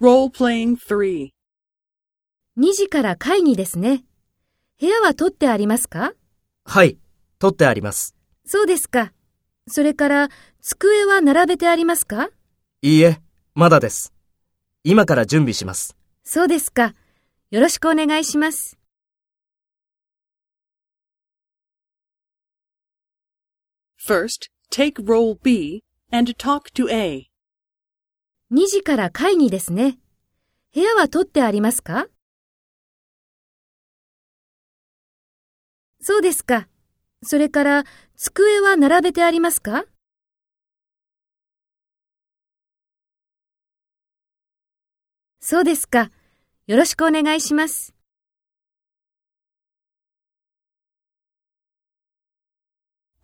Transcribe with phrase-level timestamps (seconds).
[0.00, 1.30] Role-playing 3.
[2.58, 4.04] 2時から会議ですね。
[4.80, 6.14] 部屋は取ってありますか？
[6.64, 6.98] はい、
[7.38, 8.16] 取ってあります。
[8.44, 9.12] そうですか。
[9.68, 10.28] それから、
[10.60, 12.28] 机は並べてありますか？
[12.82, 13.20] いいえ、
[13.54, 14.12] まだです。
[14.82, 15.96] 今から準備します。
[16.24, 16.94] そうですか。
[17.50, 18.76] よろしくお願いします。
[24.04, 27.28] First, take role B and talk to A.
[28.52, 29.98] 2時から会議ですね。
[30.74, 32.08] 部屋は取ってありますか？
[36.00, 36.68] そうですか。
[37.22, 37.84] それから、
[38.16, 39.86] 机は並べてありますか？
[45.40, 46.10] そうですか。
[46.66, 47.94] よろしくお願いします。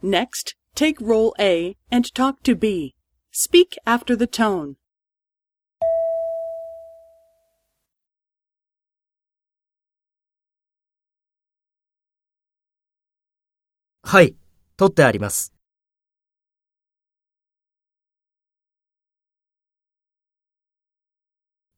[0.03, 2.95] Next, take role A and talk to B.
[3.33, 4.80] Speak after the tone.
[14.13, 14.35] はい、
[14.77, 15.55] 取ってあります。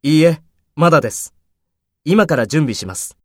[0.03, 0.41] いいえ、
[0.75, 1.35] まだです。
[2.07, 3.19] 今から準備します。